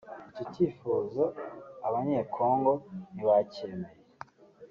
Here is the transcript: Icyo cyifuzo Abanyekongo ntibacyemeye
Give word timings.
Icyo 0.29 0.43
cyifuzo 0.53 1.23
Abanyekongo 1.87 2.71
ntibacyemeye 3.13 3.97